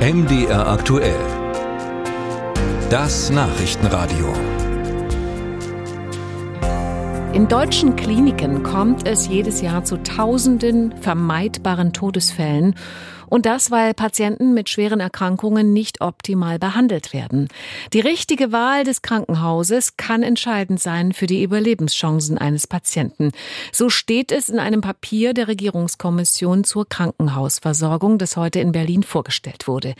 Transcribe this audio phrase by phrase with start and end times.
[0.00, 1.20] MDR aktuell.
[2.88, 4.32] Das Nachrichtenradio.
[7.34, 12.76] In deutschen Kliniken kommt es jedes Jahr zu tausenden vermeidbaren Todesfällen
[13.30, 17.48] und das, weil Patienten mit schweren Erkrankungen nicht optimal behandelt werden.
[17.94, 23.32] Die richtige Wahl des Krankenhauses kann entscheidend sein für die Überlebenschancen eines Patienten.
[23.72, 29.66] So steht es in einem Papier der Regierungskommission zur Krankenhausversorgung, das heute in Berlin vorgestellt
[29.66, 29.94] wurde.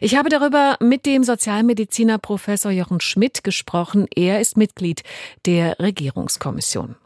[0.00, 4.06] Ich habe darüber mit dem Sozialmediziner Professor Jochen Schmidt gesprochen.
[4.14, 5.02] Er ist Mitglied
[5.46, 6.96] der Regierungskommission.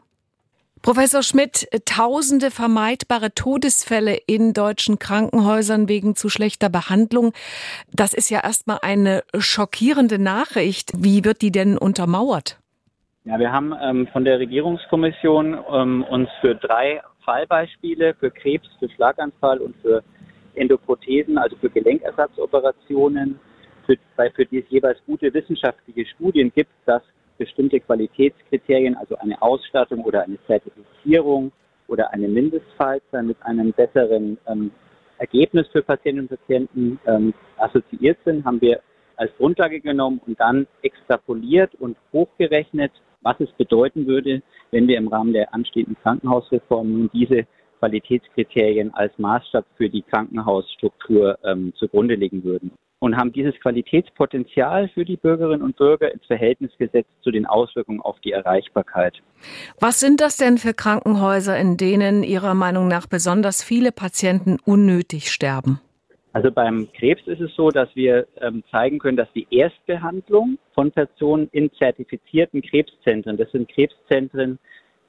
[0.81, 7.33] Professor Schmidt, tausende vermeidbare Todesfälle in deutschen Krankenhäusern wegen zu schlechter Behandlung.
[7.93, 10.91] Das ist ja erstmal eine schockierende Nachricht.
[10.97, 12.57] Wie wird die denn untermauert?
[13.25, 18.89] Ja, wir haben ähm, von der Regierungskommission ähm, uns für drei Fallbeispiele, für Krebs, für
[18.89, 20.01] Schlaganfall und für
[20.55, 23.37] Endoprothesen, also für Gelenkersatzoperationen,
[23.85, 23.97] für,
[24.33, 27.03] für die es jeweils gute wissenschaftliche Studien gibt, dass
[27.59, 31.51] bestimmte Qualitätskriterien, also eine Ausstattung oder eine Zertifizierung
[31.89, 34.71] oder eine Mindestfallzahl mit einem besseren ähm,
[35.17, 38.79] Ergebnis für Patientinnen und Patienten ähm, assoziiert sind, haben wir
[39.17, 42.93] als Grundlage genommen und dann extrapoliert und hochgerechnet,
[43.23, 47.45] was es bedeuten würde, wenn wir im Rahmen der anstehenden Krankenhausreform nun diese
[47.79, 55.05] Qualitätskriterien als Maßstab für die Krankenhausstruktur ähm, zugrunde legen würden und haben dieses Qualitätspotenzial für
[55.05, 59.21] die Bürgerinnen und Bürger ins Verhältnis gesetzt zu den Auswirkungen auf die Erreichbarkeit.
[59.79, 65.31] Was sind das denn für Krankenhäuser, in denen Ihrer Meinung nach besonders viele Patienten unnötig
[65.31, 65.79] sterben?
[66.31, 70.91] Also beim Krebs ist es so, dass wir ähm, zeigen können, dass die Erstbehandlung von
[70.91, 74.59] Personen in zertifizierten Krebszentren, das sind Krebszentren,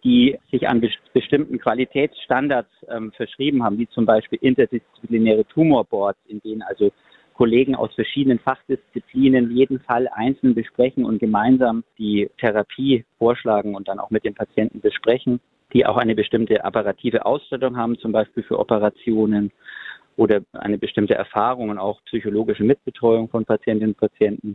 [0.05, 6.63] die sich an bestimmten Qualitätsstandards ähm, verschrieben haben, wie zum Beispiel interdisziplinäre Tumorboards, in denen
[6.63, 6.91] also
[7.35, 13.99] Kollegen aus verschiedenen Fachdisziplinen jeden Fall einzeln besprechen und gemeinsam die Therapie vorschlagen und dann
[13.99, 15.41] auch mit den Patienten besprechen,
[15.73, 19.53] die auch eine bestimmte apparative Ausstattung haben, zum Beispiel für Operationen
[20.17, 24.55] oder eine bestimmte Erfahrung und auch psychologische Mitbetreuung von Patientinnen und Patienten.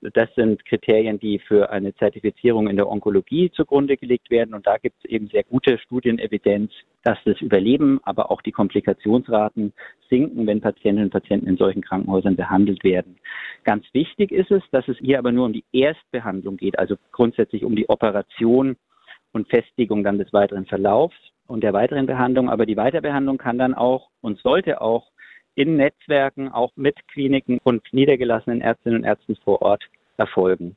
[0.00, 4.54] Das sind Kriterien, die für eine Zertifizierung in der Onkologie zugrunde gelegt werden.
[4.54, 6.72] Und da gibt es eben sehr gute Studienevidenz,
[7.04, 9.72] dass das Überleben, aber auch die Komplikationsraten
[10.10, 13.16] sinken, wenn Patientinnen und Patienten in solchen Krankenhäusern behandelt werden.
[13.64, 17.64] Ganz wichtig ist es, dass es hier aber nur um die Erstbehandlung geht, also grundsätzlich
[17.64, 18.76] um die Operation
[19.32, 21.16] und Festigung dann des weiteren Verlaufs
[21.48, 22.48] und der weiteren Behandlung.
[22.48, 25.10] Aber die Weiterbehandlung kann dann auch und sollte auch
[25.54, 29.82] in Netzwerken, auch mit Kliniken und niedergelassenen Ärztinnen und Ärzten vor Ort
[30.16, 30.76] erfolgen.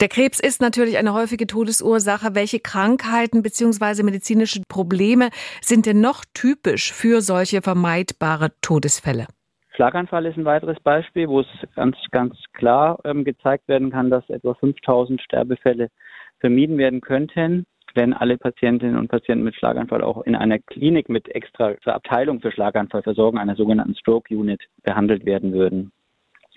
[0.00, 2.34] Der Krebs ist natürlich eine häufige Todesursache.
[2.34, 4.02] Welche Krankheiten bzw.
[4.02, 5.30] medizinische Probleme
[5.60, 9.26] sind denn noch typisch für solche vermeidbare Todesfälle?
[9.74, 14.28] Schlaganfall ist ein weiteres Beispiel, wo es ganz, ganz klar ähm, gezeigt werden kann, dass
[14.28, 15.88] etwa 5000 Sterbefälle
[16.40, 17.64] vermieden werden könnten
[17.94, 22.52] wenn alle Patientinnen und Patienten mit Schlaganfall auch in einer Klinik mit extra Abteilung für
[22.52, 25.92] Schlaganfallversorgung, einer sogenannten Stroke Unit, behandelt werden würden.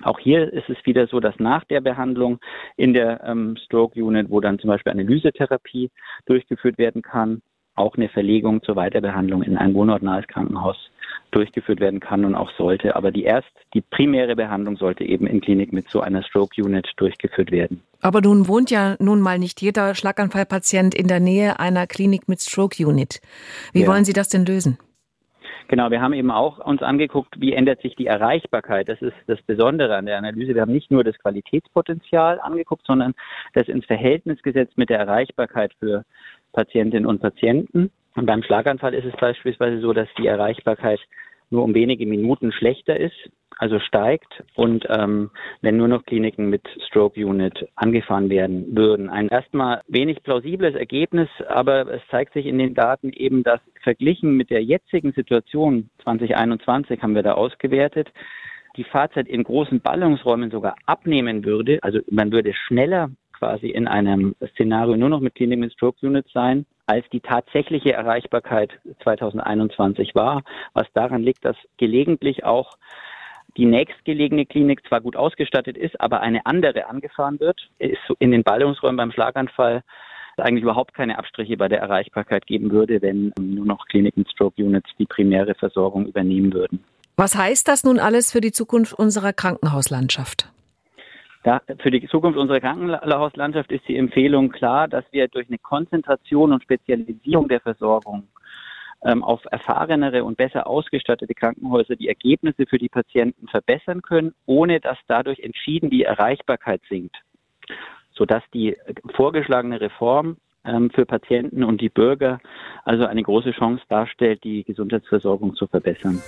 [0.03, 2.39] Auch hier ist es wieder so, dass nach der Behandlung
[2.75, 5.89] in der ähm, Stroke Unit, wo dann zum Beispiel eine Lysetherapie
[6.25, 7.41] durchgeführt werden kann,
[7.75, 10.77] auch eine Verlegung zur Weiterbehandlung in ein wohnortnahes Krankenhaus
[11.31, 12.95] durchgeführt werden kann und auch sollte.
[12.95, 16.87] Aber die erst, die primäre Behandlung sollte eben in Klinik mit so einer Stroke Unit
[16.97, 17.81] durchgeführt werden.
[18.01, 22.41] Aber nun wohnt ja nun mal nicht jeder Schlaganfallpatient in der Nähe einer Klinik mit
[22.41, 23.21] Stroke Unit.
[23.73, 23.87] Wie ja.
[23.87, 24.77] wollen Sie das denn lösen?
[25.67, 28.87] Genau, wir haben eben auch uns angeguckt, wie ändert sich die Erreichbarkeit.
[28.87, 30.53] Das ist das Besondere an der Analyse.
[30.53, 33.15] Wir haben nicht nur das Qualitätspotenzial angeguckt, sondern
[33.53, 36.05] das ins Verhältnis gesetzt mit der Erreichbarkeit für
[36.55, 37.91] Patientinnen und Patienten.
[38.15, 40.99] Und beim Schlaganfall ist es beispielsweise so, dass die Erreichbarkeit
[41.51, 45.29] nur um wenige Minuten schlechter ist, also steigt und ähm,
[45.61, 49.09] wenn nur noch Kliniken mit Stroke Unit angefahren werden würden.
[49.09, 54.35] Ein erstmal wenig plausibles Ergebnis, aber es zeigt sich in den Daten eben, dass verglichen
[54.35, 58.09] mit der jetzigen Situation 2021 haben wir da ausgewertet,
[58.75, 61.79] die Fahrzeit in großen Ballungsräumen sogar abnehmen würde.
[61.81, 66.65] Also man würde schneller quasi in einem Szenario nur noch mit mit Stroke Units sein
[66.87, 68.71] als die tatsächliche Erreichbarkeit
[69.03, 70.43] 2021 war,
[70.73, 72.77] was daran liegt, dass gelegentlich auch
[73.57, 78.43] die nächstgelegene Klinik zwar gut ausgestattet ist, aber eine andere angefahren wird, ist in den
[78.43, 79.81] Ballungsräumen beim Schlaganfall
[80.37, 84.89] eigentlich überhaupt keine Abstriche bei der Erreichbarkeit geben würde, wenn nur noch Kliniken Stroke Units
[84.99, 86.83] die primäre Versorgung übernehmen würden.
[87.15, 90.51] Was heißt das nun alles für die Zukunft unserer Krankenhauslandschaft?
[91.45, 96.51] Ja, für die Zukunft unserer Krankenhauslandschaft ist die Empfehlung klar, dass wir durch eine Konzentration
[96.51, 98.27] und Spezialisierung der Versorgung
[99.03, 104.79] ähm, auf erfahrenere und besser ausgestattete Krankenhäuser die Ergebnisse für die Patienten verbessern können, ohne
[104.79, 107.15] dass dadurch entschieden die Erreichbarkeit sinkt,
[108.11, 108.75] sodass die
[109.13, 112.39] vorgeschlagene Reform ähm, für Patienten und die Bürger
[112.85, 116.23] also eine große Chance darstellt, die Gesundheitsversorgung zu verbessern.